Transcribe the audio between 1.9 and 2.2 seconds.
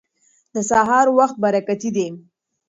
دی.